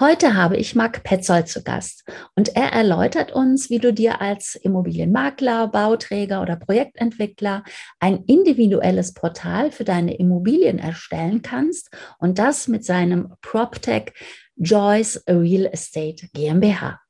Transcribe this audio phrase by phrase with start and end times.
[0.00, 2.04] Heute habe ich Marc Petzold zu Gast
[2.36, 7.64] und er erläutert uns, wie du dir als Immobilienmakler, Bauträger oder Projektentwickler
[7.98, 11.90] ein individuelles Portal für deine Immobilien erstellen kannst
[12.20, 14.12] und das mit seinem PropTech
[14.54, 17.00] Joyce Real Estate GmbH.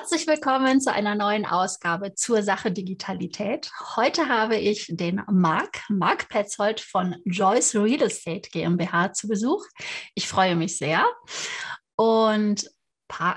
[0.00, 3.68] Herzlich willkommen zu einer neuen Ausgabe zur Sache Digitalität.
[3.96, 9.66] Heute habe ich den Marc, Marc Petzold von Joyce Real Estate GmbH zu Besuch.
[10.14, 11.04] Ich freue mich sehr.
[11.96, 12.70] Und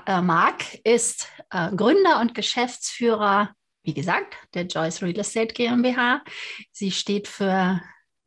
[0.06, 3.50] äh, Marc ist äh, Gründer und Geschäftsführer,
[3.82, 6.22] wie gesagt, der Joyce Real Estate GmbH.
[6.70, 7.80] Sie steht für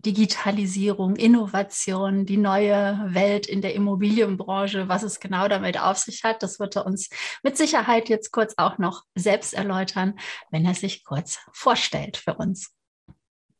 [0.06, 6.44] Digitalisierung, Innovation, die neue Welt in der Immobilienbranche, was es genau damit auf sich hat.
[6.44, 7.10] Das wird er uns
[7.42, 10.20] mit Sicherheit jetzt kurz auch noch selbst erläutern,
[10.52, 12.72] wenn er sich kurz vorstellt für uns.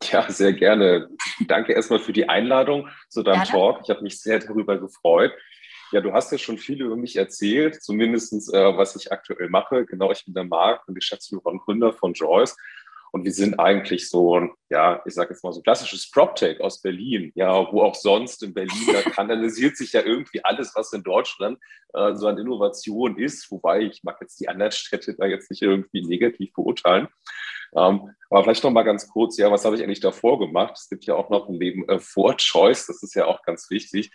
[0.04, 1.10] Ja, sehr gerne.
[1.48, 3.50] Danke erstmal für die Einladung zu deinem gerne.
[3.50, 3.80] Talk.
[3.84, 5.34] Ich habe mich sehr darüber gefreut.
[5.92, 9.86] Ja, du hast ja schon viel über mich erzählt, zumindest äh, was ich aktuell mache.
[9.86, 12.56] Genau, ich bin der Marc und Geschäftsführer und Gründer von Joyce.
[13.16, 16.60] Und wir sind eigentlich so ein, ja, ich sage jetzt mal so ein klassisches PropTech
[16.60, 20.92] aus Berlin, ja, wo auch sonst in Berlin, da kanalisiert sich ja irgendwie alles, was
[20.92, 21.58] in Deutschland
[21.94, 23.50] äh, so an Innovation ist.
[23.52, 27.08] Wobei ich mag jetzt die anderen Städte da jetzt nicht irgendwie negativ beurteilen.
[27.74, 30.74] Ähm, aber vielleicht noch mal ganz kurz, ja, was habe ich eigentlich davor gemacht?
[30.76, 33.70] Es gibt ja auch noch ein Leben äh, vor Choice, das ist ja auch ganz
[33.70, 34.12] wichtig.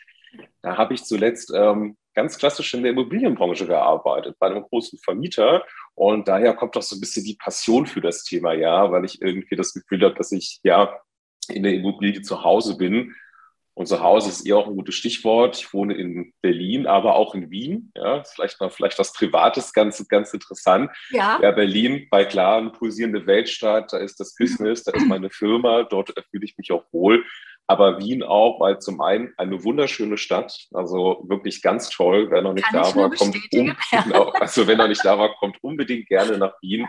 [0.60, 5.64] Da habe ich zuletzt ähm, ganz klassisch in der Immobilienbranche gearbeitet, bei einem großen Vermieter.
[5.94, 9.20] Und daher kommt auch so ein bisschen die Passion für das Thema, ja, weil ich
[9.20, 10.98] irgendwie das Gefühl habe, dass ich ja
[11.48, 13.14] in der Immobilie zu Hause bin.
[13.74, 15.56] Und zu Hause ist eher auch ein gutes Stichwort.
[15.56, 17.90] Ich wohne in Berlin, aber auch in Wien.
[17.96, 20.90] Ja, vielleicht noch, vielleicht was Privates, ganz, ganz interessant.
[21.10, 21.38] Ja.
[21.40, 25.84] ja, Berlin, bei klar, eine pulsierende Weltstadt, da ist das Business, da ist meine Firma,
[25.84, 27.24] dort fühle ich mich auch wohl
[27.70, 32.28] aber Wien auch, weil zum einen eine wunderschöne Stadt, also wirklich ganz toll.
[32.28, 35.36] Wer noch nicht Kann da war, kommt um, genau, also wenn noch nicht da war,
[35.36, 36.88] kommt unbedingt gerne nach Wien.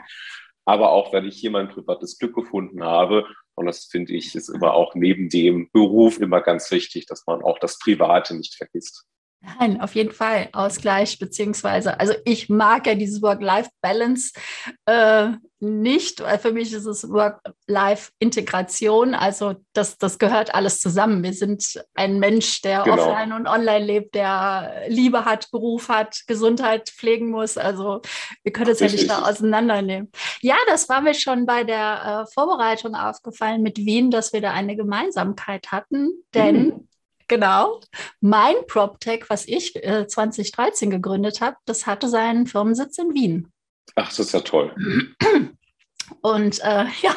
[0.66, 4.50] Aber auch, wenn ich hier mein privates Glück gefunden habe, und das finde ich, ist
[4.50, 9.05] immer auch neben dem Beruf immer ganz wichtig, dass man auch das Private nicht vergisst.
[9.44, 14.34] Nein, auf jeden Fall Ausgleich, beziehungsweise, also ich mag ja dieses Work-Life-Balance
[14.85, 15.29] äh,
[15.59, 21.24] nicht, weil für mich ist es Work-Life-Integration, also das, das gehört alles zusammen.
[21.24, 22.97] Wir sind ein Mensch, der genau.
[22.97, 28.02] offline und online lebt, der Liebe hat, Beruf hat, Gesundheit pflegen muss, also
[28.44, 30.12] wir können es ja nicht da auseinandernehmen.
[30.41, 34.52] Ja, das war mir schon bei der äh, Vorbereitung aufgefallen mit Wien, dass wir da
[34.52, 36.88] eine Gemeinsamkeit hatten, denn mhm
[37.31, 37.79] Genau.
[38.19, 43.53] Mein PropTech, was ich äh, 2013 gegründet habe, das hatte seinen Firmensitz in Wien.
[43.95, 44.75] Ach, das ist ja toll.
[46.21, 47.15] Und äh, ja,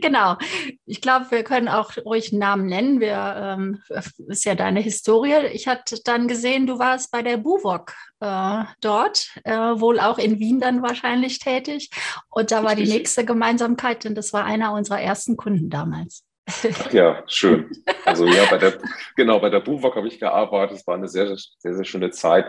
[0.00, 0.38] genau.
[0.86, 3.00] Ich glaube, wir können auch ruhig einen Namen nennen.
[3.00, 3.82] Wir, ähm,
[4.28, 5.48] ist ja deine Historie.
[5.52, 10.38] Ich hatte dann gesehen, du warst bei der Buwok äh, dort, äh, wohl auch in
[10.38, 11.90] Wien dann wahrscheinlich tätig.
[12.30, 16.24] Und da war die nächste Gemeinsamkeit, denn das war einer unserer ersten Kunden damals.
[16.48, 17.70] Ach ja, schön.
[18.04, 18.78] Also ja, bei der,
[19.16, 20.78] genau, bei der Buwok habe ich gearbeitet.
[20.78, 22.46] Es war eine sehr, sehr, sehr schöne Zeit.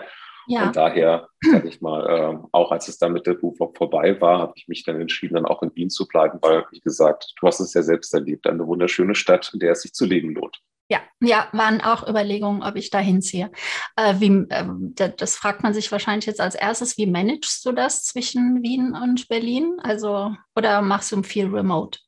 [0.48, 0.66] Ja.
[0.66, 4.40] Und daher, sag ich mal, äh, auch als es dann mit der Buwok vorbei war,
[4.40, 7.46] habe ich mich dann entschieden, dann auch in Wien zu bleiben, weil, wie gesagt, du
[7.46, 10.58] hast es ja selbst erlebt, eine wunderschöne Stadt, in der es sich zu leben lohnt.
[10.92, 13.52] Ja, ja, waren auch Überlegungen, ob ich da hinziehe.
[13.96, 18.06] Äh, wie, äh, das fragt man sich wahrscheinlich jetzt als erstes, wie managst du das
[18.06, 19.78] zwischen Wien und Berlin?
[19.84, 22.00] Also, oder machst du viel remote?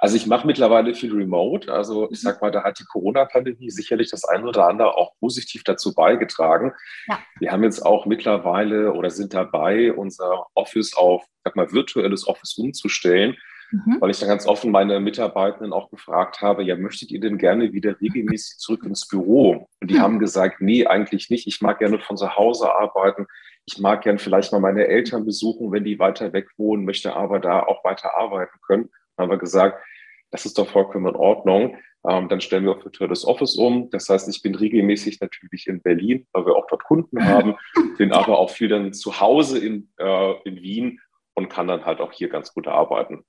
[0.00, 1.72] Also ich mache mittlerweile viel Remote.
[1.72, 2.28] Also ich mhm.
[2.28, 6.72] sag mal, da hat die Corona-Pandemie sicherlich das eine oder andere auch positiv dazu beigetragen.
[7.06, 7.18] Ja.
[7.40, 12.56] Wir haben jetzt auch mittlerweile oder sind dabei, unser Office auf, sag mal, virtuelles Office
[12.58, 13.36] umzustellen.
[13.70, 13.98] Mhm.
[14.00, 17.74] Weil ich dann ganz offen meine Mitarbeitenden auch gefragt habe, ja, möchtet ihr denn gerne
[17.74, 19.68] wieder regelmäßig zurück ins Büro?
[19.80, 20.00] Und die mhm.
[20.00, 21.46] haben gesagt, nee, eigentlich nicht.
[21.46, 23.26] Ich mag gerne von zu Hause arbeiten.
[23.66, 27.40] Ich mag gerne vielleicht mal meine Eltern besuchen, wenn die weiter weg wohnen, möchte aber
[27.40, 29.82] da auch weiter arbeiten können haben wir gesagt,
[30.30, 31.76] das ist doch vollkommen in Ordnung.
[32.08, 33.90] Ähm, dann stellen wir auf virtuelles Office um.
[33.90, 37.56] Das heißt, ich bin regelmäßig natürlich in Berlin, weil wir auch dort Kunden haben,
[37.98, 41.00] bin aber auch viel dann zu Hause in, äh, in Wien
[41.34, 43.24] und kann dann halt auch hier ganz gut arbeiten.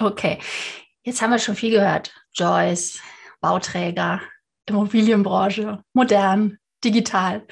[0.00, 0.38] Okay,
[1.02, 2.12] jetzt haben wir schon viel gehört.
[2.32, 3.00] Joyce,
[3.40, 4.20] Bauträger,
[4.66, 7.46] Immobilienbranche, modern, digital.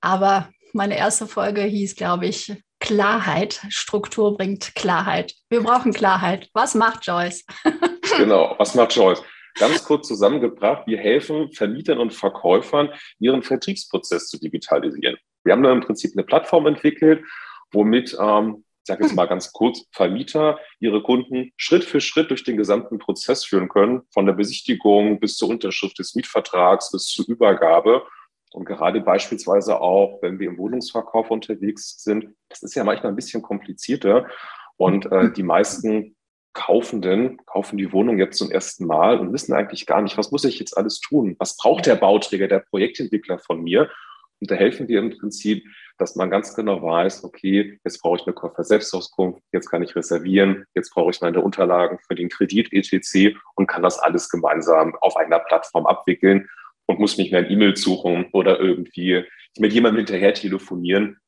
[0.00, 2.52] Aber meine erste Folge hieß, glaube ich,
[2.90, 3.60] Klarheit.
[3.68, 5.36] Struktur bringt Klarheit.
[5.48, 6.50] Wir brauchen Klarheit.
[6.54, 7.44] Was macht Joyce?
[8.18, 9.22] genau, was macht Joyce?
[9.54, 12.88] Ganz kurz zusammengebracht, wir helfen Vermietern und Verkäufern,
[13.20, 15.16] ihren Vertriebsprozess zu digitalisieren.
[15.44, 17.24] Wir haben da im Prinzip eine Plattform entwickelt,
[17.70, 22.42] womit ähm, ich sage jetzt mal ganz kurz, Vermieter ihre Kunden Schritt für Schritt durch
[22.42, 27.28] den gesamten Prozess führen können, von der Besichtigung bis zur Unterschrift des Mietvertrags bis zur
[27.28, 28.02] Übergabe.
[28.52, 33.16] Und gerade beispielsweise auch, wenn wir im Wohnungsverkauf unterwegs sind, das ist ja manchmal ein
[33.16, 34.26] bisschen komplizierter.
[34.76, 36.16] Und äh, die meisten
[36.52, 40.44] Kaufenden kaufen die Wohnung jetzt zum ersten Mal und wissen eigentlich gar nicht, was muss
[40.44, 41.36] ich jetzt alles tun?
[41.38, 43.88] Was braucht der Bauträger, der Projektentwickler von mir?
[44.40, 45.64] Und da helfen wir im Prinzip,
[45.98, 50.64] dass man ganz genau weiß, okay, jetzt brauche ich eine Käufer-Selbstauskunft, jetzt kann ich reservieren,
[50.74, 53.36] jetzt brauche ich meine Unterlagen für den Kredit etc.
[53.54, 56.48] und kann das alles gemeinsam auf einer Plattform abwickeln
[56.90, 59.24] und muss nicht mehr ein E-Mail suchen oder irgendwie
[59.58, 61.18] mit jemandem hinterher telefonieren.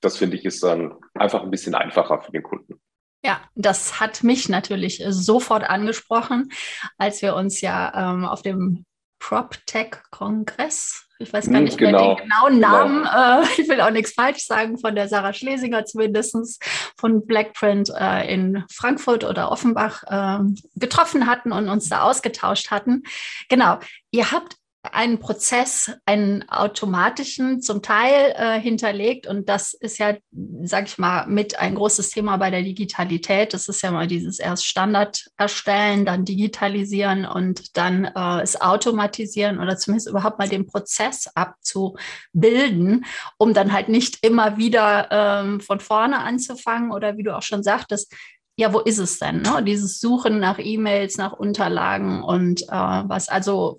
[0.00, 2.80] Das finde ich ist dann einfach ein bisschen einfacher für den Kunden.
[3.24, 6.50] Ja, das hat mich natürlich sofort angesprochen,
[6.98, 8.84] als wir uns ja ähm, auf dem
[9.18, 12.14] PropTech-Kongress ich weiß gar hm, nicht genau.
[12.14, 12.68] mehr den genauen genau.
[12.68, 12.98] Namen.
[13.02, 13.40] Genau.
[13.42, 16.62] Äh, ich will auch nichts falsch sagen, von der Sarah Schlesinger zumindest,
[16.96, 20.44] von Blackprint äh, in Frankfurt oder Offenbach äh,
[20.76, 23.02] getroffen hatten und uns da ausgetauscht hatten.
[23.48, 23.78] Genau.
[24.12, 24.56] Ihr habt
[24.92, 29.26] einen Prozess, einen automatischen zum Teil äh, hinterlegt.
[29.26, 30.16] Und das ist ja,
[30.62, 33.54] sag ich mal, mit ein großes Thema bei der Digitalität.
[33.54, 39.58] Das ist ja mal dieses erst Standard erstellen, dann digitalisieren und dann äh, es automatisieren
[39.58, 43.04] oder zumindest überhaupt mal den Prozess abzubilden,
[43.38, 47.62] um dann halt nicht immer wieder ähm, von vorne anzufangen oder wie du auch schon
[47.62, 48.14] sagtest,
[48.58, 49.42] ja, wo ist es denn?
[49.42, 49.62] Ne?
[49.64, 53.78] Dieses Suchen nach E-Mails, nach Unterlagen und äh, was also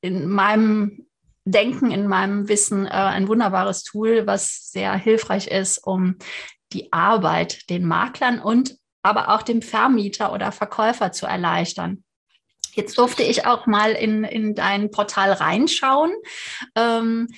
[0.00, 1.06] in meinem
[1.44, 6.16] Denken, in meinem Wissen äh, ein wunderbares Tool, was sehr hilfreich ist, um
[6.72, 12.02] die Arbeit den Maklern und aber auch dem Vermieter oder Verkäufer zu erleichtern.
[12.72, 16.12] Jetzt durfte ich auch mal in, in dein Portal reinschauen.
[16.74, 17.28] Ähm,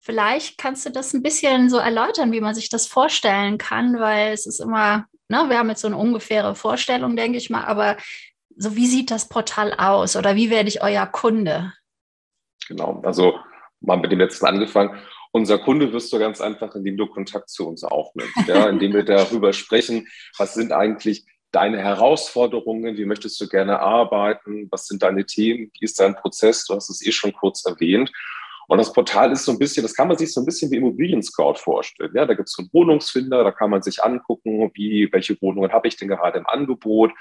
[0.00, 4.32] vielleicht kannst du das ein bisschen so erläutern, wie man sich das vorstellen kann, weil
[4.32, 7.96] es ist immer, ne, wir haben jetzt so eine ungefähre Vorstellung, denke ich mal, aber
[8.56, 11.72] so wie sieht das Portal aus oder wie werde ich euer Kunde?
[12.68, 13.38] Genau, also
[13.80, 14.98] mal mit dem letzten angefangen.
[15.32, 19.04] Unser Kunde wirst du ganz einfach, indem du Kontakt zu uns aufnimmst, ja, indem wir
[19.04, 20.06] darüber sprechen,
[20.38, 25.84] was sind eigentlich deine Herausforderungen, wie möchtest du gerne arbeiten, was sind deine Themen, wie
[25.84, 28.10] ist dein Prozess, du hast es eh schon kurz erwähnt.
[28.68, 30.76] Und das Portal ist so ein bisschen, das kann man sich so ein bisschen wie
[30.76, 32.10] Immobilien Scout vorstellen.
[32.14, 35.72] Ja, da gibt es so einen Wohnungsfinder, da kann man sich angucken, wie, welche Wohnungen
[35.72, 37.12] habe ich denn gerade im Angebot,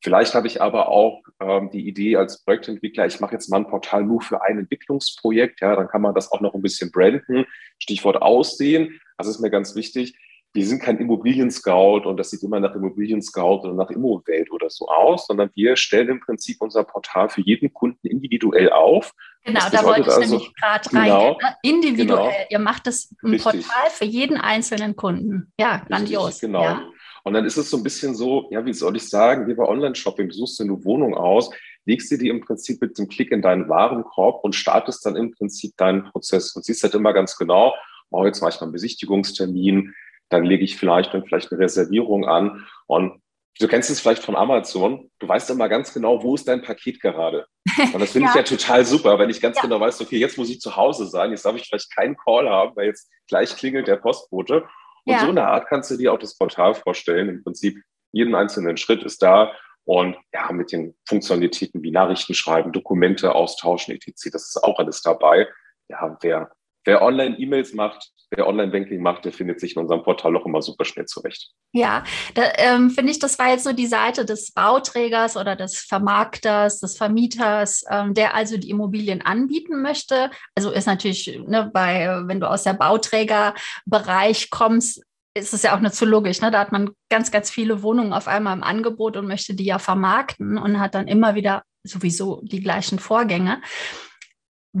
[0.00, 3.68] Vielleicht habe ich aber auch ähm, die Idee als Projektentwickler, ich mache jetzt mal ein
[3.68, 5.60] Portal nur für ein Entwicklungsprojekt.
[5.60, 7.46] Ja, dann kann man das auch noch ein bisschen branden.
[7.78, 9.00] Stichwort Aussehen.
[9.16, 10.16] Das ist mir ganz wichtig.
[10.54, 14.88] Wir sind kein Immobilien-Scout und das sieht immer nach Immobilien-Scout oder nach Immowelt oder so
[14.88, 19.12] aus, sondern wir stellen im Prinzip unser Portal für jeden Kunden individuell auf.
[19.44, 21.04] Genau, da wollte ich also, nämlich gerade rein.
[21.04, 22.06] Genau, individuell.
[22.06, 23.42] Genau, Ihr macht das ein richtig.
[23.66, 25.52] Portal für jeden einzelnen Kunden.
[25.60, 26.26] Ja, grandios.
[26.26, 26.62] Richtig, genau.
[26.62, 26.82] Ja.
[27.28, 29.68] Und dann ist es so ein bisschen so, ja, wie soll ich sagen, wie bei
[29.68, 31.50] Online-Shopping, du suchst dir eine Wohnung aus,
[31.84, 35.32] legst dir die im Prinzip mit dem Klick in deinen Warenkorb und startest dann im
[35.32, 37.74] Prinzip deinen Prozess und siehst halt immer ganz genau,
[38.08, 39.92] oh, jetzt mache ich mal einen Besichtigungstermin,
[40.30, 43.20] dann lege ich vielleicht dann vielleicht eine Reservierung an und
[43.60, 46.98] du kennst es vielleicht von Amazon, du weißt immer ganz genau, wo ist dein Paket
[46.98, 47.46] gerade.
[47.92, 48.30] Und das finde ja.
[48.30, 49.62] ich ja total super, wenn ich ganz ja.
[49.62, 52.48] genau weiß, okay, jetzt muss ich zu Hause sein, jetzt darf ich vielleicht keinen Call
[52.48, 54.64] haben, weil jetzt gleich klingelt der Postbote
[55.08, 55.20] und ja.
[55.20, 57.30] so eine Art kannst du dir auch das Portal vorstellen.
[57.30, 57.82] Im Prinzip
[58.12, 59.52] jeden einzelnen Schritt ist da
[59.84, 64.28] und ja, mit den Funktionalitäten wie Nachrichten schreiben, Dokumente austauschen, etc.
[64.30, 65.48] Das ist auch alles dabei.
[65.88, 66.50] Ja, wer,
[66.84, 70.84] wer Online-E-Mails macht, wer Online-Banking macht, der findet sich in unserem Portal auch immer super
[70.84, 71.50] schnell zurecht.
[71.72, 72.04] Ja,
[72.34, 76.80] da ähm, finde ich, das war jetzt so die Seite des Bauträgers oder des Vermarkters,
[76.80, 80.30] des Vermieters, ähm, der also die Immobilien anbieten möchte.
[80.54, 85.02] Also ist natürlich, ne, bei, wenn du aus der Bauträgerbereich kommst,
[85.34, 86.40] ist es ja auch nicht so logisch.
[86.40, 86.50] Ne?
[86.50, 89.78] Da hat man ganz, ganz viele Wohnungen auf einmal im Angebot und möchte die ja
[89.78, 93.62] vermarkten und hat dann immer wieder sowieso die gleichen Vorgänge.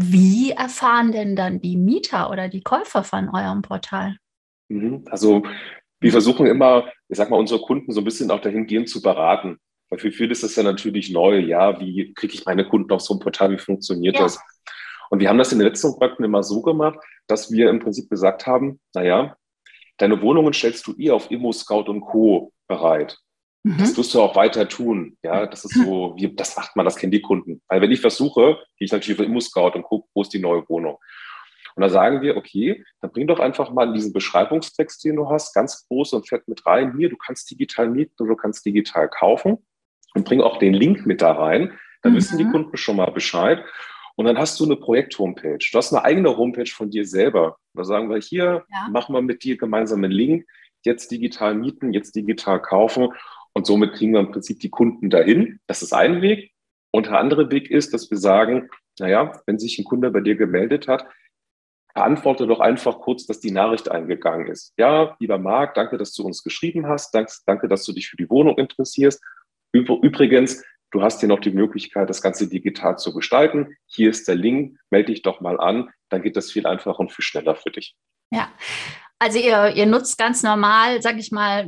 [0.00, 4.16] Wie erfahren denn dann die Mieter oder die Käufer von eurem Portal?
[4.68, 5.04] Mhm.
[5.10, 5.42] Also
[6.00, 9.58] wir versuchen immer, ich sag mal, unsere Kunden so ein bisschen auch dahingehend zu beraten.
[9.90, 11.38] Weil für viele ist das ja natürlich neu.
[11.38, 13.50] Ja, wie kriege ich meine Kunden auf so ein Portal?
[13.50, 14.22] Wie funktioniert ja.
[14.22, 14.38] das?
[15.10, 18.10] Und wir haben das in den letzten Projekten immer so gemacht, dass wir im Prinzip
[18.10, 19.36] gesagt haben, naja,
[19.96, 22.52] deine Wohnungen stellst du ihr auf Immo Scout und Co.
[22.68, 23.18] bereit.
[23.62, 23.78] Mhm.
[23.78, 25.16] Das wirst du auch weiter tun.
[25.22, 27.62] Ja, das ist so, wie, das macht man, das kennen die Kunden.
[27.68, 30.68] Weil wenn ich versuche, gehe ich natürlich auf Immo-Scout und gucke, wo ist die neue
[30.68, 30.98] Wohnung.
[31.74, 35.30] Und da sagen wir, okay, dann bring doch einfach mal in diesen Beschreibungstext, den du
[35.30, 36.96] hast, ganz groß und fett mit rein.
[36.96, 39.58] Hier, du kannst digital mieten oder du kannst digital kaufen
[40.14, 41.78] und bring auch den Link mit da rein.
[42.02, 42.16] Dann mhm.
[42.16, 42.52] wissen die mhm.
[42.52, 43.64] Kunden schon mal Bescheid.
[44.16, 45.58] Und dann hast du eine Projekt-Homepage.
[45.70, 47.58] Du hast eine eigene Homepage von dir selber.
[47.74, 48.88] Da sagen wir, hier, ja.
[48.90, 50.46] machen wir mit dir gemeinsam einen Link
[50.84, 53.10] jetzt digital mieten, jetzt digital kaufen.
[53.58, 55.58] Und somit kriegen wir im Prinzip die Kunden dahin.
[55.66, 56.52] Das ist ein Weg.
[56.92, 60.36] Und der andere Weg ist, dass wir sagen, naja, wenn sich ein Kunde bei dir
[60.36, 61.04] gemeldet hat,
[61.92, 64.74] beantworte doch einfach kurz, dass die Nachricht eingegangen ist.
[64.78, 67.12] Ja, lieber Marc, danke, dass du uns geschrieben hast.
[67.46, 69.20] Danke, dass du dich für die Wohnung interessierst.
[69.72, 73.76] Übrigens, du hast hier noch die Möglichkeit, das Ganze digital zu gestalten.
[73.86, 75.90] Hier ist der Link, melde dich doch mal an.
[76.10, 77.96] Dann geht das viel einfacher und viel schneller für dich.
[78.30, 78.52] Ja,
[79.18, 81.66] also ihr, ihr nutzt ganz normal, sag ich mal,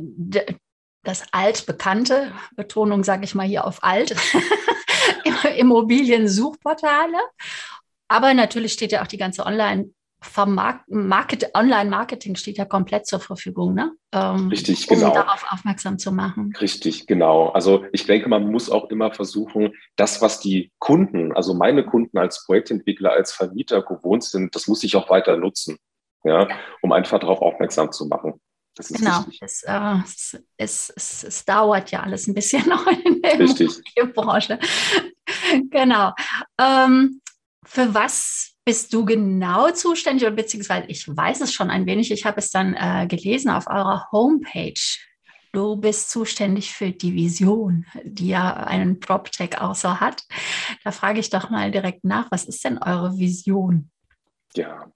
[1.03, 4.15] das altbekannte, Betonung sage ich mal hier auf alt,
[5.57, 7.17] Immobilien-Suchportale.
[8.07, 9.91] Aber natürlich steht ja auch die ganze Online-
[10.87, 13.91] Market, Online-Marketing steht ja komplett zur Verfügung, ne?
[14.11, 15.13] Ähm, Richtig, um genau.
[15.13, 16.53] darauf aufmerksam zu machen.
[16.61, 17.49] Richtig, genau.
[17.49, 22.19] Also ich denke, man muss auch immer versuchen, das, was die Kunden, also meine Kunden
[22.19, 25.77] als Projektentwickler, als Vermieter gewohnt sind, das muss ich auch weiter nutzen,
[26.23, 26.47] ja,
[26.83, 28.39] um einfach darauf aufmerksam zu machen.
[28.75, 29.97] Genau, es, äh,
[30.57, 33.69] es, es, es, dauert ja alles ein bisschen noch in der Richtig.
[34.13, 34.59] Branche.
[35.69, 36.13] genau.
[36.57, 37.21] Ähm,
[37.65, 42.25] für was bist du genau zuständig oder beziehungsweise ich weiß es schon ein wenig, ich
[42.25, 44.81] habe es dann äh, gelesen auf eurer Homepage.
[45.53, 50.23] Du bist zuständig für die Vision, die ja einen PropTech auch so hat.
[50.85, 53.91] Da frage ich doch mal direkt nach, was ist denn eure Vision?
[54.55, 54.89] Ja,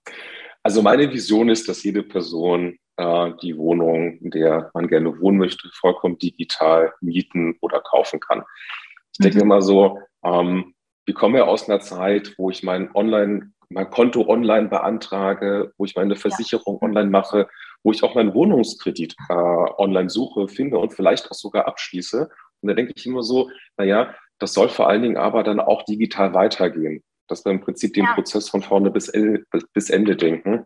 [0.63, 5.37] also meine Vision ist, dass jede Person äh, die Wohnung, in der man gerne wohnen
[5.37, 8.43] möchte, vollkommen digital mieten oder kaufen kann.
[9.13, 9.43] Ich denke mhm.
[9.43, 10.73] immer so, ähm,
[11.05, 15.85] wir kommen ja aus einer Zeit, wo ich mein Online mein Konto online beantrage, wo
[15.85, 16.87] ich meine Versicherung ja.
[16.87, 17.47] online mache,
[17.83, 22.29] wo ich auch meinen Wohnungskredit äh, online suche, finde und vielleicht auch sogar abschließe.
[22.61, 25.83] Und da denke ich immer so, naja, das soll vor allen Dingen aber dann auch
[25.83, 28.13] digital weitergehen, dass wir im Prinzip den ja.
[28.13, 29.11] Prozess von vorne bis,
[29.73, 30.65] bis Ende denken.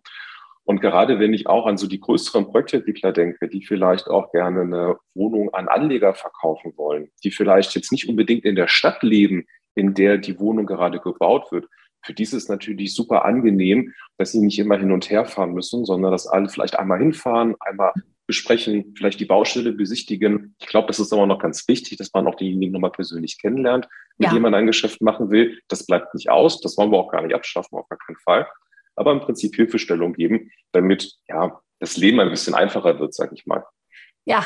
[0.69, 4.61] Und gerade wenn ich auch an so die größeren Projektentwickler denke, die vielleicht auch gerne
[4.61, 9.47] eine Wohnung an Anleger verkaufen wollen, die vielleicht jetzt nicht unbedingt in der Stadt leben,
[9.73, 11.65] in der die Wohnung gerade gebaut wird,
[12.05, 15.53] für die ist es natürlich super angenehm, dass sie nicht immer hin und her fahren
[15.53, 17.91] müssen, sondern dass alle vielleicht einmal hinfahren, einmal
[18.27, 20.53] besprechen, vielleicht die Baustelle besichtigen.
[20.59, 23.87] Ich glaube, das ist aber noch ganz wichtig, dass man auch diejenigen nochmal persönlich kennenlernt,
[24.19, 24.33] mit ja.
[24.33, 25.59] denen man ein Geschäft machen will.
[25.67, 28.45] Das bleibt nicht aus, das wollen wir auch gar nicht abschaffen, auf gar keinen Fall.
[28.99, 33.45] Aber im Prinzip Hilfestellung geben, damit ja das Leben ein bisschen einfacher wird, sage ich
[33.45, 33.63] mal.
[34.29, 34.45] Ja,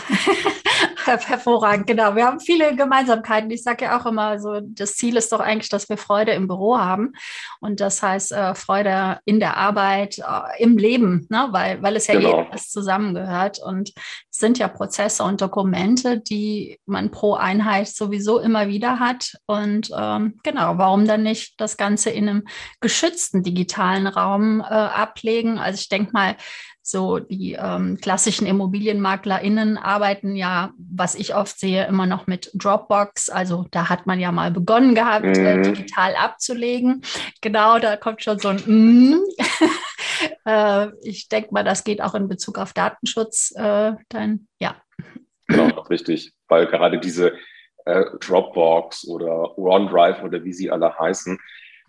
[1.05, 2.15] hervorragend, genau.
[2.15, 3.51] Wir haben viele Gemeinsamkeiten.
[3.51, 6.47] Ich sage ja auch immer so, das Ziel ist doch eigentlich, dass wir Freude im
[6.47, 7.11] Büro haben.
[7.59, 11.49] Und das heißt äh, Freude in der Arbeit, äh, im Leben, ne?
[11.51, 12.47] weil, weil es ja genau.
[12.49, 13.59] alles zusammengehört.
[13.59, 13.91] Und
[14.31, 19.33] es sind ja Prozesse und Dokumente, die man pro Einheit sowieso immer wieder hat.
[19.47, 22.43] Und ähm, genau, warum dann nicht das Ganze in einem
[22.79, 25.57] geschützten digitalen Raum äh, ablegen?
[25.57, 26.37] Also ich denke mal,
[26.85, 33.29] so die ähm, klassischen ImmobilienmaklerInnen arbeiten ja, was ich oft sehe, immer noch mit Dropbox.
[33.29, 35.63] Also da hat man ja mal begonnen gehabt, äh, mhm.
[35.63, 37.01] äh, digital abzulegen.
[37.41, 39.21] Genau, da kommt schon so ein mm.
[40.45, 44.75] äh, Ich denke mal, das geht auch in Bezug auf Datenschutz äh, dann, ja.
[45.47, 46.33] Genau, richtig.
[46.49, 47.33] Weil gerade diese
[47.85, 51.39] äh, Dropbox oder OneDrive oder wie sie alle heißen,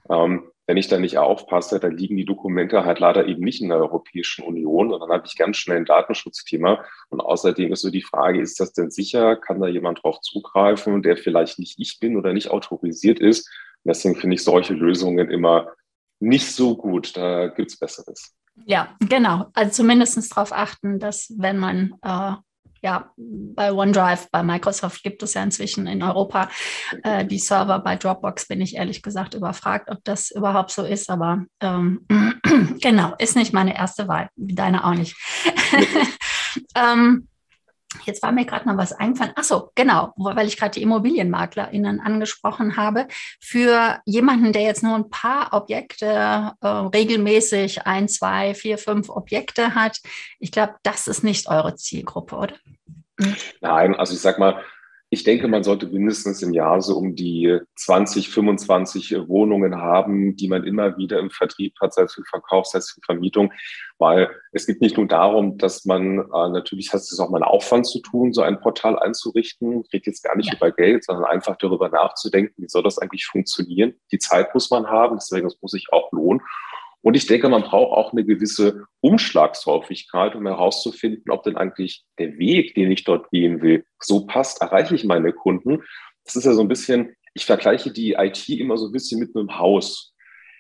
[0.08, 3.68] ähm, wenn ich da nicht aufpasse, dann liegen die Dokumente halt leider eben nicht in
[3.68, 6.84] der Europäischen Union und dann habe ich ganz schnell ein Datenschutzthema.
[7.10, 9.36] Und außerdem ist so die Frage, ist das denn sicher?
[9.36, 13.48] Kann da jemand drauf zugreifen, der vielleicht nicht ich bin oder nicht autorisiert ist?
[13.84, 15.68] Und deswegen finde ich solche Lösungen immer
[16.18, 17.16] nicht so gut.
[17.16, 18.34] Da gibt es Besseres.
[18.64, 19.46] Ja, genau.
[19.52, 22.32] Also zumindest darauf achten, dass wenn man äh,
[22.84, 26.50] ja, bei OneDrive, bei Microsoft gibt es ja inzwischen in Europa
[27.02, 27.78] äh, die Server.
[27.78, 31.08] Bei Dropbox bin ich ehrlich gesagt überfragt, ob das überhaupt so ist.
[31.08, 32.06] Aber ähm,
[32.82, 35.16] genau, ist nicht meine erste Wahl, deine auch nicht.
[36.76, 37.26] ähm,
[38.04, 39.32] Jetzt war mir gerade noch was eingefallen.
[39.36, 43.06] Ach so, genau, weil ich gerade die ImmobilienmaklerInnen angesprochen habe.
[43.40, 49.74] Für jemanden, der jetzt nur ein paar Objekte äh, regelmäßig, ein, zwei, vier, fünf Objekte
[49.74, 50.00] hat,
[50.38, 52.54] ich glaube, das ist nicht eure Zielgruppe, oder?
[53.60, 54.62] Nein, also ich sag mal,
[55.14, 60.48] ich denke, man sollte mindestens im Jahr so um die 20, 25 Wohnungen haben, die
[60.48, 63.52] man immer wieder im Vertrieb hat, sei es für Verkauf, sei es für Vermietung,
[63.98, 67.50] weil es geht nicht nur darum, dass man äh, natürlich hat es auch mal einen
[67.50, 69.84] Aufwand zu tun, so ein Portal einzurichten.
[69.84, 70.56] Geht jetzt gar nicht ja.
[70.56, 73.94] über Geld, sondern einfach darüber nachzudenken, wie soll das eigentlich funktionieren.
[74.10, 76.42] Die Zeit muss man haben, deswegen muss sich auch lohnen.
[77.04, 82.38] Und ich denke, man braucht auch eine gewisse Umschlagshäufigkeit, um herauszufinden, ob denn eigentlich der
[82.38, 84.62] Weg, den ich dort gehen will, so passt.
[84.62, 85.82] Erreiche ich meine Kunden?
[86.24, 89.36] Das ist ja so ein bisschen, ich vergleiche die IT immer so ein bisschen mit
[89.36, 90.14] einem Haus.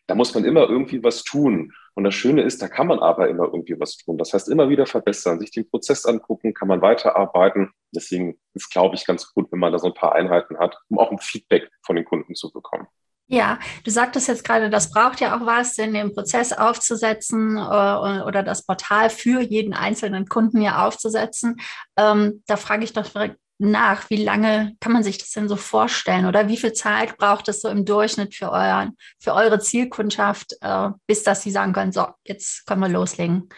[0.06, 1.72] Da muss man immer irgendwie was tun.
[1.94, 4.18] Und das Schöne ist, da kann man aber immer irgendwie was tun.
[4.18, 7.70] Das heißt, immer wieder verbessern, sich den Prozess angucken, kann man weiterarbeiten.
[7.94, 10.98] Deswegen ist, glaube ich, ganz gut, wenn man da so ein paar Einheiten hat, um
[10.98, 12.86] auch ein Feedback von den Kunden zu bekommen.
[13.26, 17.60] Ja, du sagtest jetzt gerade, das braucht ja auch was, denn den Prozess aufzusetzen äh,
[17.60, 21.56] oder das Portal für jeden einzelnen Kunden ja aufzusetzen.
[21.96, 23.10] Ähm, da frage ich doch
[23.58, 27.48] nach, wie lange kann man sich das denn so vorstellen oder wie viel Zeit braucht
[27.48, 31.92] es so im Durchschnitt für, euren, für eure Zielkundschaft, äh, bis dass sie sagen können,
[31.92, 33.48] so, jetzt können wir loslegen?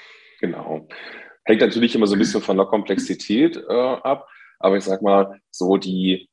[0.40, 0.87] Genau.
[1.44, 4.28] Hängt natürlich immer so ein bisschen von der Komplexität äh, ab,
[4.61, 6.28] aber ich sag mal, so die,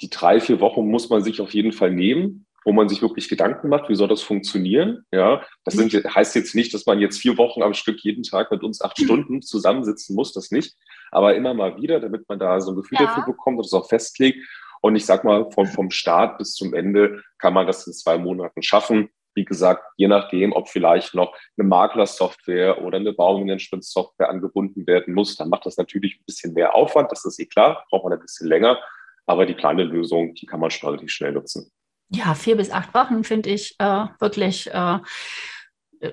[0.00, 3.28] die drei, vier Wochen muss man sich auf jeden Fall nehmen, wo man sich wirklich
[3.28, 5.04] Gedanken macht, wie soll das funktionieren.
[5.12, 8.50] Ja, das sind, heißt jetzt nicht, dass man jetzt vier Wochen am Stück jeden Tag
[8.50, 10.76] mit uns acht Stunden zusammensitzen muss, das nicht.
[11.10, 13.06] Aber immer mal wieder, damit man da so ein Gefühl ja.
[13.06, 14.46] dafür bekommt und es auch festlegt.
[14.80, 18.18] Und ich sag mal, vom, vom Start bis zum Ende kann man das in zwei
[18.18, 19.10] Monaten schaffen.
[19.34, 25.36] Wie gesagt, je nachdem, ob vielleicht noch eine Maklersoftware oder eine Baumanagementsoftware angebunden werden muss,
[25.36, 27.10] dann macht das natürlich ein bisschen mehr Aufwand.
[27.10, 28.78] Das ist eh klar, braucht man ein bisschen länger.
[29.24, 31.72] Aber die kleine Lösung, die kann man schon relativ schnell nutzen
[32.14, 34.98] ja, vier bis acht Wochen finde ich äh, wirklich äh,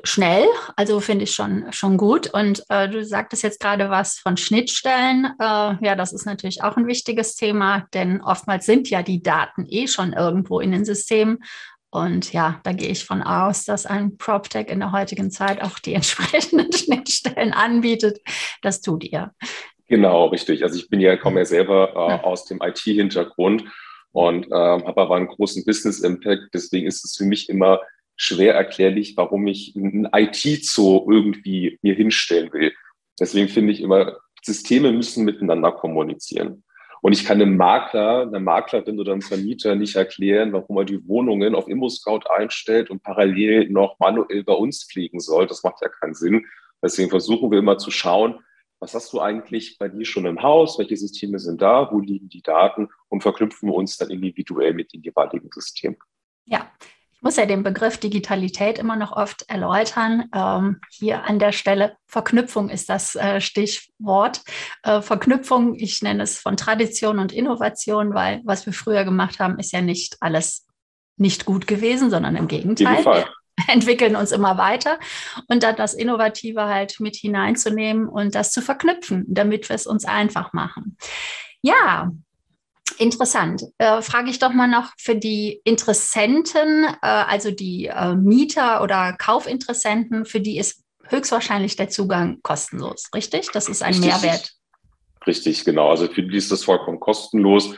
[0.04, 0.46] schnell.
[0.76, 2.28] Also finde ich schon, schon gut.
[2.34, 5.26] Und äh, du sagtest jetzt gerade was von Schnittstellen.
[5.40, 9.66] Äh, ja, das ist natürlich auch ein wichtiges Thema, denn oftmals sind ja die Daten
[9.68, 11.40] eh schon irgendwo in den Systemen.
[11.92, 15.80] Und ja, da gehe ich von aus, dass ein PropTech in der heutigen Zeit auch
[15.80, 18.20] die entsprechenden Schnittstellen anbietet.
[18.62, 19.34] Das tut ihr.
[19.88, 20.64] Genau, richtig.
[20.64, 23.64] Also ich bin ja, komme ja selber äh, aus dem IT-Hintergrund
[24.12, 24.52] und ähm,
[24.86, 26.54] habe aber einen großen Business Impact.
[26.54, 27.80] Deswegen ist es für mich immer
[28.16, 32.74] schwer erklärlich, warum ich ein IT-Zoo irgendwie mir hinstellen will.
[33.20, 36.64] Deswegen finde ich immer, Systeme müssen miteinander kommunizieren.
[37.02, 41.08] Und ich kann einem Makler, einer Maklerin oder einem Vermieter nicht erklären, warum er die
[41.08, 45.48] Wohnungen auf ImmoScout einstellt und parallel noch manuell bei uns pflegen soll.
[45.48, 46.46] Das macht ja keinen Sinn.
[46.84, 48.40] Deswegen versuchen wir immer zu schauen,
[48.80, 52.30] was hast du eigentlich bei dir schon im Haus, welche Systeme sind da, wo liegen
[52.30, 55.98] die Daten und verknüpfen wir uns dann individuell mit dem jeweiligen System.
[56.46, 56.72] Ja,
[57.12, 60.30] ich muss ja den Begriff Digitalität immer noch oft erläutern.
[60.34, 64.42] Ähm, hier an der Stelle Verknüpfung ist das äh, Stichwort.
[64.84, 69.60] Äh, Verknüpfung, ich nenne es von Tradition und Innovation, weil was wir früher gemacht haben,
[69.60, 70.66] ist ja nicht alles
[71.18, 73.26] nicht gut gewesen, sondern im Gegenteil
[73.68, 75.00] entwickeln uns immer weiter
[75.48, 80.06] und dann das Innovative halt mit hineinzunehmen und das zu verknüpfen, damit wir es uns
[80.06, 80.98] einfach machen.
[81.62, 82.12] Ja,
[82.98, 83.64] interessant.
[83.78, 89.14] Äh, frage ich doch mal noch für die Interessenten, äh, also die äh, Mieter oder
[89.14, 93.50] Kaufinteressenten, für die ist höchstwahrscheinlich der Zugang kostenlos, richtig?
[93.52, 94.54] Das ist ein richtig, Mehrwert.
[95.26, 95.90] Richtig, genau.
[95.90, 97.76] Also für die ist das vollkommen kostenlos,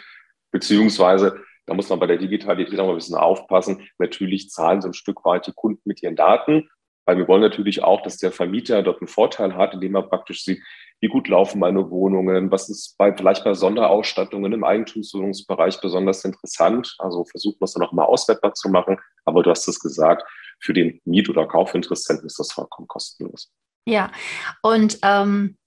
[0.52, 3.88] beziehungsweise da muss man bei der Digitalität auch mal ein bisschen aufpassen.
[3.98, 6.70] Natürlich zahlen so ein Stück weit die Kunden mit ihren Daten,
[7.06, 10.44] weil wir wollen natürlich auch, dass der Vermieter dort einen Vorteil hat, indem er praktisch
[10.44, 10.62] sieht,
[11.02, 16.96] wie gut laufen meine Wohnungen, was ist bei, vielleicht bei Sonderausstattungen im Eigentumswohnungsbereich besonders interessant.
[17.00, 19.00] Also versuchen wir es dann auch mal auswertbar zu machen.
[19.26, 20.24] Aber du hast es gesagt,
[20.60, 23.52] für den Miet- oder Kaufinteressenten ist das vollkommen kostenlos.
[23.88, 24.12] Ja,
[24.62, 25.58] und ähm,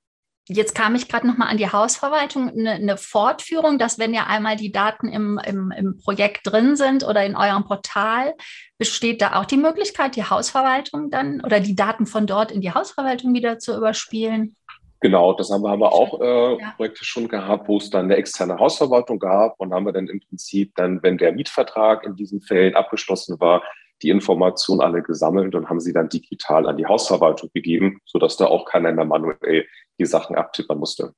[0.46, 4.26] Jetzt kam ich gerade noch mal an die Hausverwaltung, eine, eine, Fortführung, dass wenn ja
[4.26, 8.34] einmal die Daten im, im, im Projekt drin sind oder in eurem Portal,
[8.76, 12.72] besteht da auch die Möglichkeit, die Hausverwaltung dann oder die Daten von dort in die
[12.72, 14.54] Hausverwaltung wieder zu überspielen?
[15.00, 16.72] Genau, das haben wir aber auch äh, ja.
[16.76, 20.20] Projekte schon gehabt, wo es dann eine externe Hausverwaltung gab und haben wir dann im
[20.20, 23.62] Prinzip dann, wenn der Mietvertrag in diesen Fällen abgeschlossen war,
[24.02, 28.46] die Informationen alle gesammelt und haben sie dann digital an die Hausverwaltung gegeben, sodass da
[28.46, 29.66] auch keiner mehr manuell
[29.98, 31.14] die Sachen abtippern musste.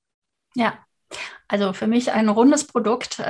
[0.55, 0.79] Ja,
[1.49, 3.21] also für mich ein rundes Produkt.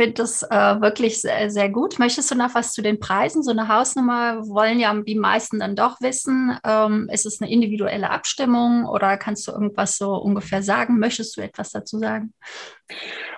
[0.00, 1.98] Finde das äh, wirklich sehr, sehr gut.
[1.98, 3.42] Möchtest du noch was zu den Preisen?
[3.42, 6.56] So eine Hausnummer wollen ja die meisten dann doch wissen.
[6.64, 11.00] Ähm, ist es eine individuelle Abstimmung oder kannst du irgendwas so ungefähr sagen?
[11.00, 12.32] Möchtest du etwas dazu sagen?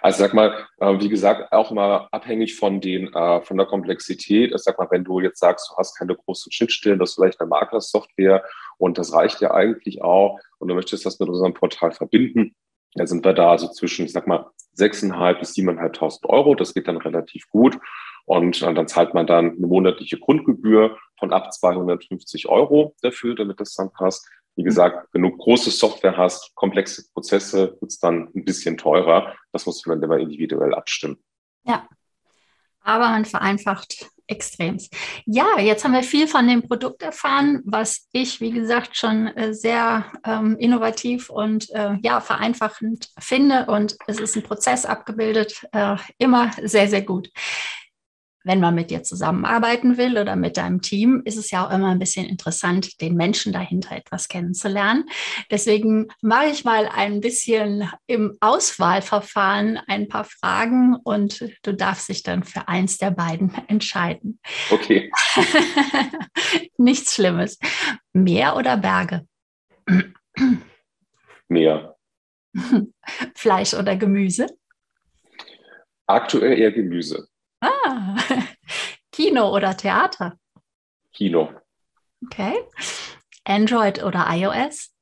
[0.03, 4.53] Also sag mal, äh, wie gesagt, auch mal abhängig von den äh, von der Komplexität.
[4.55, 7.41] Ich sag mal, wenn du jetzt sagst, du hast keine großen Schnittstellen, das ist vielleicht
[7.41, 8.45] eine Maklersoftware
[8.77, 12.55] und das reicht ja eigentlich auch und du möchtest das mit unserem Portal verbinden,
[12.95, 16.55] da sind wir da so zwischen, ich sag mal, 6.500 bis 7.500 Euro.
[16.55, 17.79] Das geht dann relativ gut.
[18.25, 23.61] Und äh, dann zahlt man dann eine monatliche Grundgebühr von ab 250 Euro dafür, damit
[23.61, 24.29] das dann passt.
[24.57, 29.35] Wie gesagt, wenn du große Software hast, komplexe Prozesse, wird es dann ein bisschen teurer.
[29.53, 31.19] Das muss man dann immer individuell abstimmen.
[31.65, 31.89] Ja,
[32.83, 34.95] aber man vereinfacht extremst.
[35.27, 39.53] Ja, jetzt haben wir viel von dem Produkt erfahren, was ich, wie gesagt, schon äh,
[39.53, 43.67] sehr ähm, innovativ und äh, ja, vereinfachend finde.
[43.67, 47.31] Und es ist ein Prozess abgebildet, äh, immer sehr, sehr gut.
[48.45, 51.91] Wenn man mit dir zusammenarbeiten will oder mit deinem Team, ist es ja auch immer
[51.91, 55.05] ein bisschen interessant, den Menschen dahinter etwas kennenzulernen.
[55.51, 62.23] Deswegen mache ich mal ein bisschen im Auswahlverfahren ein paar Fragen und du darfst dich
[62.23, 64.41] dann für eins der beiden entscheiden.
[64.71, 65.11] Okay.
[66.79, 67.59] Nichts Schlimmes.
[68.13, 69.27] Meer oder Berge?
[71.49, 71.97] Meer.
[73.35, 74.47] Fleisch oder Gemüse?
[76.07, 77.29] Aktuell eher Gemüse.
[77.61, 78.17] Ah,
[79.21, 80.33] Kino oder Theater?
[81.13, 81.51] Kino.
[82.25, 82.55] Okay.
[83.45, 84.95] Android oder iOS?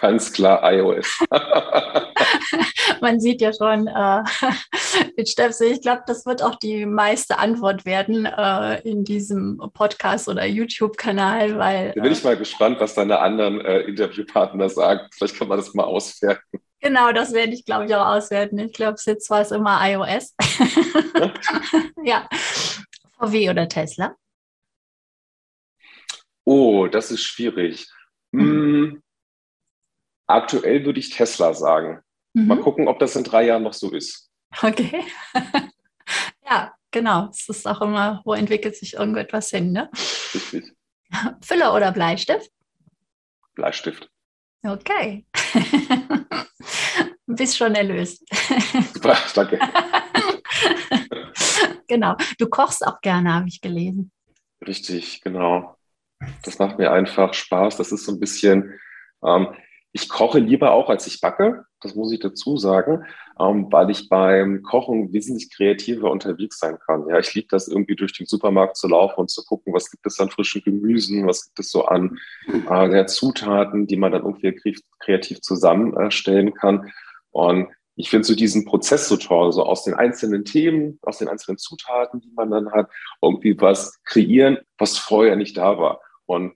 [0.00, 1.22] Ganz klar iOS.
[3.02, 4.22] Man sieht ja schon, äh,
[5.18, 10.26] mit Stefse, ich glaube, das wird auch die meiste Antwort werden äh, in diesem Podcast
[10.26, 11.92] oder YouTube-Kanal, weil.
[11.94, 15.08] Da bin ich äh, mal gespannt, was deine anderen äh, Interviewpartner sagen.
[15.12, 16.58] Vielleicht kann man das mal auswerten.
[16.80, 18.58] Genau, das werde ich, glaube ich, auch auswerten.
[18.60, 20.34] Ich glaube, jetzt war es immer iOS.
[22.02, 22.26] ja.
[23.20, 24.16] VW oder Tesla?
[26.44, 27.86] Oh, das ist schwierig.
[28.32, 29.02] Hm,
[30.26, 32.00] aktuell würde ich Tesla sagen.
[32.32, 32.46] Mhm.
[32.46, 34.30] Mal gucken, ob das in drei Jahren noch so ist.
[34.62, 35.04] Okay.
[36.48, 37.28] ja, genau.
[37.30, 39.90] Es ist auch immer, wo entwickelt sich irgendetwas hin, ne?
[40.34, 40.72] Richtig.
[41.42, 42.50] Füller oder Bleistift?
[43.54, 44.08] Bleistift.
[44.62, 45.26] Okay.
[47.26, 48.24] Bist schon erlöst.
[48.92, 49.58] Super, danke.
[51.90, 52.16] Genau.
[52.38, 54.10] Du kochst auch gerne, habe ich gelesen.
[54.66, 55.76] Richtig, genau.
[56.44, 57.76] Das macht mir einfach Spaß.
[57.76, 58.72] Das ist so ein bisschen,
[59.22, 59.48] ähm,
[59.92, 61.64] ich koche lieber auch, als ich backe.
[61.80, 63.04] Das muss ich dazu sagen,
[63.40, 67.08] ähm, weil ich beim Kochen wesentlich kreativer unterwegs sein kann.
[67.08, 70.06] Ja, ich liebe das irgendwie durch den Supermarkt zu laufen und zu gucken, was gibt
[70.06, 74.78] es an frischen Gemüsen, was gibt es so an äh, Zutaten, die man dann irgendwie
[75.00, 76.92] kreativ zusammenstellen kann.
[77.30, 81.28] Und ich finde so diesen Prozess so toll, so aus den einzelnen Themen, aus den
[81.28, 86.00] einzelnen Zutaten, die man dann hat, irgendwie was kreieren, was vorher nicht da war.
[86.26, 86.54] Und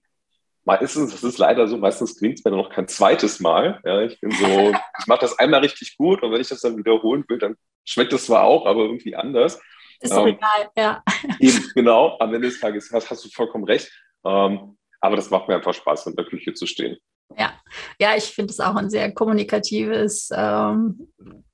[0.64, 3.80] meistens, das ist leider so, meistens klingt es mir dann noch kein zweites Mal.
[3.84, 4.46] Ja, ich bin so,
[5.00, 8.12] ich mache das einmal richtig gut und wenn ich das dann wiederholen will, dann schmeckt
[8.12, 9.60] das zwar auch, aber irgendwie anders.
[10.00, 11.02] Ist doch ähm, egal, ja.
[11.38, 13.90] Eben, genau, am Ende des Tages hast, hast du vollkommen recht.
[14.24, 16.96] Ähm, aber das macht mir einfach Spaß, in der Küche zu stehen.
[17.36, 17.52] Ja,
[17.98, 21.08] ja ich finde es auch ein sehr kommunikatives ähm,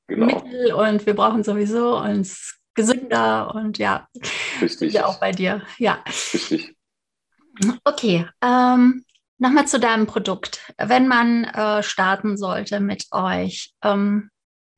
[0.06, 0.26] genau.
[0.26, 4.08] Mittel und wir brauchen sowieso uns gesünder und ja,
[4.60, 4.92] Richtig.
[4.92, 5.62] ja auch bei dir.
[5.78, 6.02] Ja.
[6.06, 6.76] Richtig.
[7.84, 9.04] Okay, ähm,
[9.38, 10.72] nochmal zu deinem Produkt.
[10.78, 14.30] Wenn man äh, starten sollte mit euch, ähm,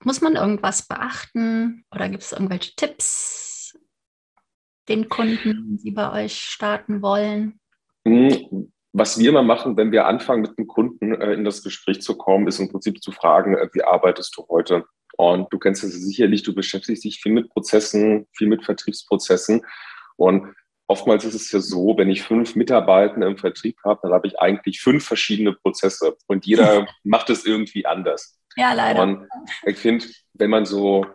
[0.04, 3.78] muss man irgendwas beachten oder gibt es irgendwelche Tipps
[4.88, 7.60] den Kunden, die bei euch starten wollen?
[8.92, 12.16] Was wir immer machen, wenn wir anfangen, mit dem Kunden äh, in das Gespräch zu
[12.16, 14.84] kommen, ist im Prinzip zu fragen, äh, wie arbeitest du heute?
[15.16, 19.62] Und du kennst es sicherlich, du beschäftigst dich viel mit Prozessen, viel mit Vertriebsprozessen.
[20.16, 20.54] Und
[20.86, 24.38] oftmals ist es ja so, wenn ich fünf Mitarbeiter im Vertrieb habe, dann habe ich
[24.38, 28.38] eigentlich fünf verschiedene Prozesse und jeder macht es irgendwie anders.
[28.56, 29.02] Ja, leider.
[29.02, 29.28] Und
[29.64, 31.06] ich finde, wenn man so,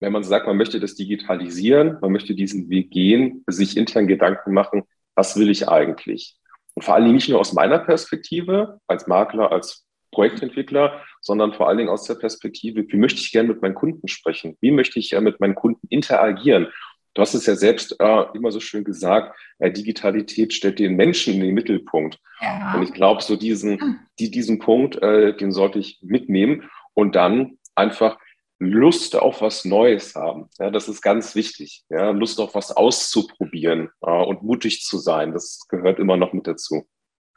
[0.00, 4.52] wenn man sagt, man möchte das digitalisieren, man möchte diesen Weg gehen, sich intern Gedanken
[4.52, 6.38] machen, was will ich eigentlich?
[6.74, 11.68] Und vor allen Dingen nicht nur aus meiner Perspektive als Makler, als Projektentwickler, sondern vor
[11.68, 14.56] allen Dingen aus der Perspektive, wie möchte ich gerne mit meinen Kunden sprechen?
[14.60, 16.68] Wie möchte ich mit meinen Kunden interagieren?
[17.14, 21.34] Du hast es ja selbst äh, immer so schön gesagt, äh, Digitalität stellt den Menschen
[21.34, 22.18] in den Mittelpunkt.
[22.40, 22.74] Ja.
[22.74, 27.58] Und ich glaube, so diesen, die, diesen Punkt, äh, den sollte ich mitnehmen und dann
[27.76, 28.18] einfach
[28.64, 30.48] Lust auf was Neues haben.
[30.58, 31.84] Ja, das ist ganz wichtig.
[31.88, 35.32] Ja, Lust auf was auszuprobieren äh, und mutig zu sein.
[35.32, 36.86] Das gehört immer noch mit dazu.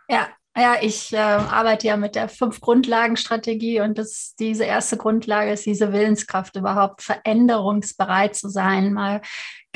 [0.10, 5.68] Ja, ja, ich äh, arbeite ja mit der Fünf-Grundlagen-Strategie und das, diese erste Grundlage ist
[5.68, 9.22] diese Willenskraft, überhaupt veränderungsbereit zu sein, mal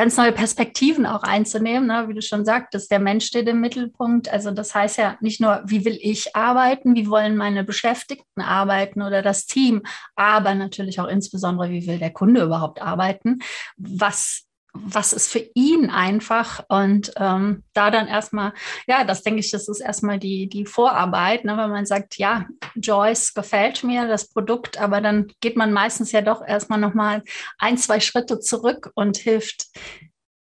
[0.02, 1.86] ganz neue Perspektiven auch einzunehmen.
[1.86, 2.06] Ne?
[2.08, 4.30] Wie du schon sagtest, der Mensch steht im Mittelpunkt.
[4.34, 9.04] Also das heißt ja nicht nur, wie will ich arbeiten, wie wollen meine Beschäftigten arbeiten
[9.04, 9.84] oder das Team,
[10.16, 13.44] aber natürlich auch insbesondere, wie will der Kunde überhaupt arbeiten?
[13.78, 18.54] Was was ist für ihn einfach und ähm, da dann erstmal,
[18.88, 22.46] ja, das denke ich, das ist erstmal die, die Vorarbeit, ne, wenn man sagt, ja,
[22.76, 27.24] Joyce gefällt mir, das Produkt, aber dann geht man meistens ja doch erstmal nochmal
[27.58, 29.68] ein, zwei Schritte zurück und hilft,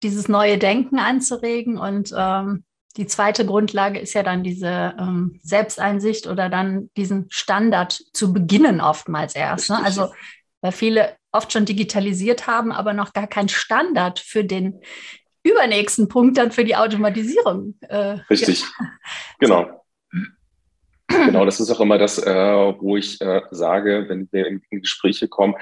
[0.03, 2.63] dieses neue Denken anzuregen und ähm,
[2.97, 8.81] die zweite Grundlage ist ja dann diese ähm, Selbsteinsicht oder dann diesen Standard zu beginnen
[8.81, 9.69] oftmals erst.
[9.69, 9.81] Ne?
[9.83, 10.11] Also
[10.61, 14.81] weil viele oft schon digitalisiert haben, aber noch gar keinen Standard für den
[15.43, 17.75] übernächsten Punkt dann für die Automatisierung.
[17.81, 18.87] Äh, Richtig, ja.
[19.39, 19.85] genau.
[21.07, 22.31] Genau, das ist auch immer das, äh,
[22.79, 25.55] wo ich äh, sage, wenn wir in, in, Gespräche kommen,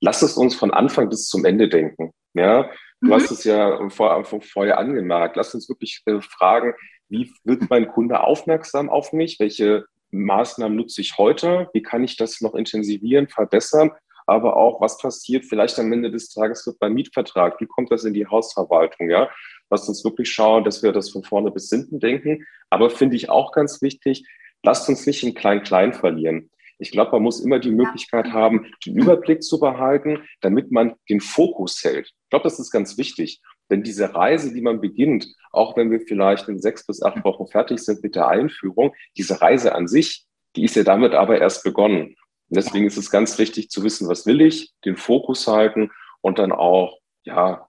[0.00, 2.12] lasst es uns von Anfang bis zum Ende denken.
[2.34, 3.14] Ja, Du mhm.
[3.14, 5.36] hast es ja vor, vorher angemerkt.
[5.36, 6.74] Lass uns wirklich äh, fragen,
[7.08, 9.40] wie wird mein Kunde aufmerksam auf mich?
[9.40, 11.68] Welche Maßnahmen nutze ich heute?
[11.72, 13.92] Wie kann ich das noch intensivieren, verbessern?
[14.30, 17.60] Aber auch, was passiert vielleicht am Ende des Tages wird beim Mietvertrag?
[17.60, 19.10] Wie kommt das in die Hausverwaltung?
[19.10, 19.28] Ja,
[19.70, 22.46] lasst uns wirklich schauen, dass wir das von vorne bis hinten denken.
[22.70, 24.24] Aber finde ich auch ganz wichtig,
[24.62, 26.48] lasst uns nicht in Klein-Klein verlieren.
[26.78, 31.20] Ich glaube, man muss immer die Möglichkeit haben, den Überblick zu behalten, damit man den
[31.20, 32.06] Fokus hält.
[32.06, 33.42] Ich glaube, das ist ganz wichtig.
[33.68, 37.48] Denn diese Reise, die man beginnt, auch wenn wir vielleicht in sechs bis acht Wochen
[37.48, 41.64] fertig sind mit der Einführung, diese Reise an sich, die ist ja damit aber erst
[41.64, 42.14] begonnen.
[42.50, 46.38] Und deswegen ist es ganz wichtig zu wissen, was will ich, den Fokus halten und
[46.38, 47.68] dann auch, ja,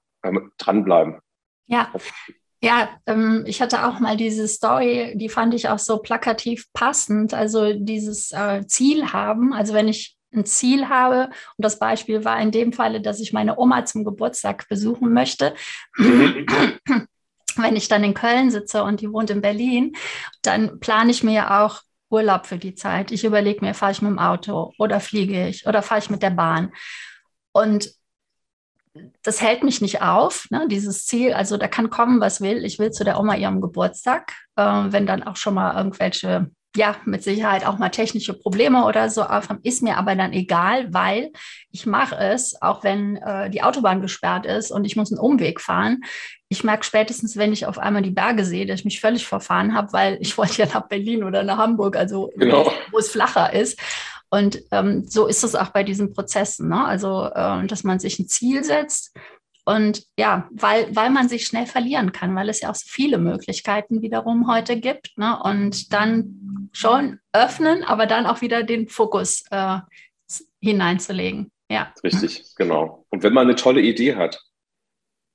[0.57, 1.19] dranbleiben.
[1.67, 1.91] Ja,
[2.63, 7.33] ja, ähm, ich hatte auch mal diese Story, die fand ich auch so plakativ passend.
[7.33, 9.51] Also dieses äh, Ziel haben.
[9.51, 13.33] Also wenn ich ein Ziel habe, und das Beispiel war in dem Falle, dass ich
[13.33, 15.55] meine Oma zum Geburtstag besuchen möchte.
[17.57, 19.93] wenn ich dann in Köln sitze und die wohnt in Berlin,
[20.43, 23.11] dann plane ich mir auch Urlaub für die Zeit.
[23.11, 26.21] Ich überlege mir, fahre ich mit dem Auto oder fliege ich oder fahre ich mit
[26.21, 26.71] der Bahn.
[27.51, 27.91] Und
[29.23, 31.33] das hält mich nicht auf, ne, dieses Ziel.
[31.33, 32.65] Also da kann kommen, was will.
[32.65, 36.95] Ich will zu der Oma ihrem Geburtstag, äh, wenn dann auch schon mal irgendwelche, ja,
[37.05, 39.25] mit Sicherheit auch mal technische Probleme oder so
[39.63, 41.31] ist mir aber dann egal, weil
[41.71, 45.59] ich mache es, auch wenn äh, die Autobahn gesperrt ist und ich muss einen Umweg
[45.59, 46.01] fahren.
[46.47, 49.73] Ich merke spätestens, wenn ich auf einmal die Berge sehe, dass ich mich völlig verfahren
[49.73, 52.71] habe, weil ich wollte ja nach Berlin oder nach Hamburg, also genau.
[52.91, 53.79] wo es flacher ist.
[54.29, 56.69] Und ähm, so ist es auch bei diesen Prozessen.
[56.69, 56.85] Ne?
[56.85, 59.13] Also, äh, dass man sich ein Ziel setzt
[59.71, 63.17] und ja, weil, weil man sich schnell verlieren kann, weil es ja auch so viele
[63.17, 65.17] Möglichkeiten wiederum heute gibt.
[65.17, 65.39] Ne?
[65.41, 69.77] Und dann schon öffnen, aber dann auch wieder den Fokus äh,
[70.59, 71.51] hineinzulegen.
[71.69, 71.93] Ja.
[72.03, 73.05] Richtig, genau.
[73.11, 74.41] Und wenn man eine tolle Idee hat,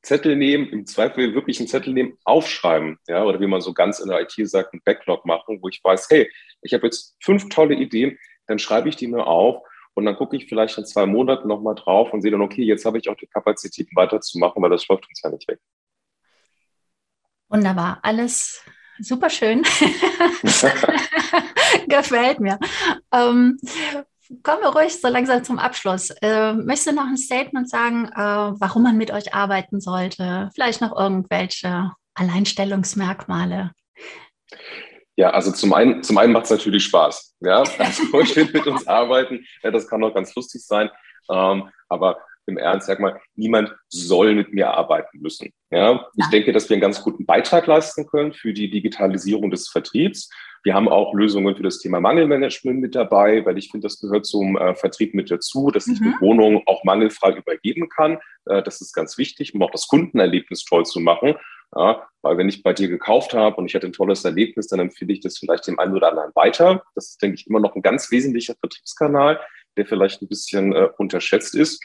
[0.02, 4.00] Zettel nehmen, im Zweifel wirklich einen Zettel nehmen, aufschreiben, ja, oder wie man so ganz
[4.00, 7.48] in der IT sagt, einen Backlog machen, wo ich weiß, hey, ich habe jetzt fünf
[7.48, 9.62] tolle Ideen, dann schreibe ich die mir auf
[9.96, 12.84] und dann gucke ich vielleicht in zwei Monaten nochmal drauf und sehe dann, okay, jetzt
[12.84, 15.58] habe ich auch die Kapazitäten weiterzumachen, weil das läuft uns ja nicht weg.
[17.48, 18.62] Wunderbar, alles
[18.98, 19.62] super schön.
[21.88, 22.58] Gefällt mir.
[23.10, 23.58] Ähm,
[24.42, 26.10] kommen wir ruhig so langsam zum Abschluss.
[26.20, 28.18] Äh, möchtest du noch ein Statement sagen, äh,
[28.60, 30.50] warum man mit euch arbeiten sollte?
[30.54, 33.72] Vielleicht noch irgendwelche Alleinstellungsmerkmale?
[35.16, 37.36] Ja, also zum einen, zum einen macht es natürlich Spaß.
[37.40, 39.44] Ja, also will mit uns arbeiten.
[39.62, 40.90] Ja, das kann auch ganz lustig sein.
[41.30, 45.52] Ähm, aber im Ernst, sag mal, niemand soll mit mir arbeiten müssen.
[45.70, 49.68] Ja, ich denke, dass wir einen ganz guten Beitrag leisten können für die Digitalisierung des
[49.68, 50.30] Vertriebs.
[50.62, 54.26] Wir haben auch Lösungen für das Thema Mangelmanagement mit dabei, weil ich finde, das gehört
[54.26, 56.06] zum äh, Vertrieb mit dazu, dass ich mhm.
[56.06, 58.18] eine Wohnung auch mangelfrei übergeben kann.
[58.46, 61.34] Äh, das ist ganz wichtig, um auch das Kundenerlebnis toll zu machen.
[61.74, 64.80] Ja, weil wenn ich bei dir gekauft habe und ich hatte ein tolles Erlebnis, dann
[64.80, 66.84] empfehle ich das vielleicht dem einen oder anderen weiter.
[66.94, 69.40] Das ist, denke ich, immer noch ein ganz wesentlicher Vertriebskanal,
[69.76, 71.84] der vielleicht ein bisschen äh, unterschätzt ist.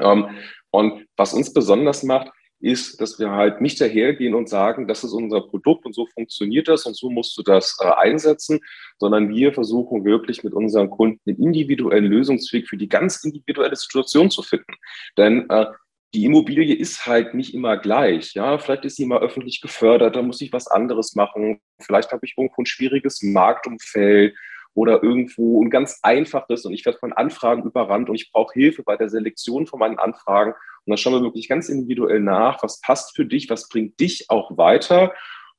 [0.00, 0.28] Ähm,
[0.70, 5.12] und was uns besonders macht, ist, dass wir halt nicht dahergehen und sagen, das ist
[5.12, 8.60] unser Produkt und so funktioniert das und so musst du das äh, einsetzen,
[8.98, 14.30] sondern wir versuchen wirklich mit unseren Kunden einen individuellen Lösungsweg für die ganz individuelle Situation
[14.30, 14.74] zu finden.
[15.18, 15.66] Denn äh,
[16.14, 18.34] die Immobilie ist halt nicht immer gleich.
[18.34, 21.60] Ja, vielleicht ist sie mal öffentlich gefördert, da muss ich was anderes machen.
[21.80, 24.34] Vielleicht habe ich irgendwo ein schwieriges Marktumfeld
[24.74, 28.82] oder irgendwo ein ganz einfaches und ich werde von Anfragen überrannt und ich brauche Hilfe
[28.82, 30.52] bei der Selektion von meinen Anfragen.
[30.52, 34.26] Und dann schauen wir wirklich ganz individuell nach, was passt für dich, was bringt dich
[34.28, 35.14] auch weiter.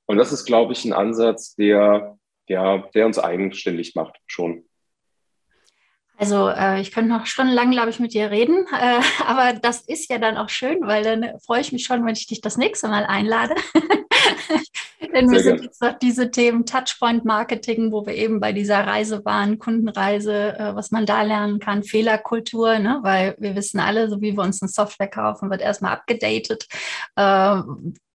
[0.05, 4.63] Und das ist, glaube ich, ein Ansatz, der, der, der uns eigenständig macht schon.
[6.17, 10.09] Also äh, ich könnte noch stundenlang, glaube ich, mit dir reden, äh, aber das ist
[10.09, 12.87] ja dann auch schön, weil dann freue ich mich schon, wenn ich dich das nächste
[12.87, 13.55] Mal einlade.
[15.13, 19.23] Denn wir sind jetzt noch diese Themen Touchpoint Marketing, wo wir eben bei dieser Reise
[19.25, 22.99] waren, Kundenreise, äh, was man da lernen kann, Fehlerkultur, ne?
[23.03, 26.67] weil wir wissen alle, so wie wir uns eine Software kaufen, wird erstmal abgedatet.
[27.15, 27.61] Äh,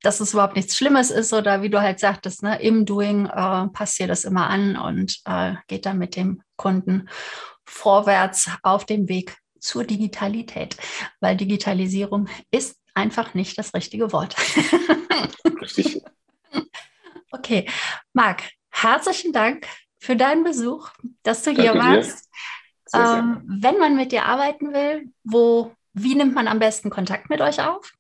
[0.04, 3.68] dass es überhaupt nichts Schlimmes ist oder wie du halt sagtest, ne, im Doing äh,
[3.68, 7.08] passiert das immer an und äh, geht dann mit dem Kunden
[7.65, 10.76] vorwärts auf dem Weg zur Digitalität,
[11.19, 14.36] weil Digitalisierung ist einfach nicht das richtige Wort.
[15.62, 16.02] Richtig.
[17.34, 17.65] Okay,
[18.12, 19.65] Marc, herzlichen Dank
[20.00, 20.89] für deinen Besuch,
[21.24, 22.30] dass du hier Danke warst.
[22.93, 27.39] Ähm, wenn man mit dir arbeiten will, wo, wie nimmt man am besten Kontakt mit
[27.39, 27.93] euch auf?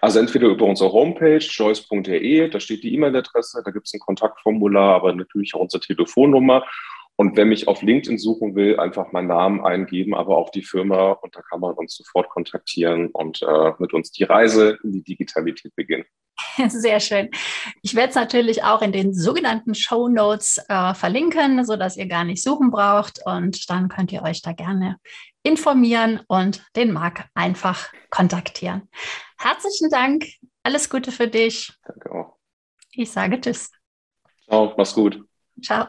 [0.00, 4.94] Also entweder über unsere Homepage joyce.de, da steht die E-Mail-Adresse, da gibt es ein Kontaktformular,
[4.94, 6.64] aber natürlich auch unsere Telefonnummer.
[7.20, 11.10] Und wer mich auf LinkedIn suchen will, einfach meinen Namen eingeben, aber auch die Firma
[11.10, 15.02] und da kann man uns sofort kontaktieren und äh, mit uns die Reise in die
[15.02, 16.04] Digitalität beginnen.
[16.68, 17.28] Sehr schön.
[17.82, 22.22] Ich werde es natürlich auch in den sogenannten Show Notes äh, verlinken, sodass ihr gar
[22.22, 24.98] nicht suchen braucht und dann könnt ihr euch da gerne
[25.42, 28.88] informieren und den Marc einfach kontaktieren.
[29.38, 30.24] Herzlichen Dank.
[30.62, 31.72] Alles Gute für dich.
[31.84, 32.36] Danke auch.
[32.92, 33.72] Ich sage Tschüss.
[34.44, 35.20] Ciao, mach's gut.
[35.60, 35.88] Ciao.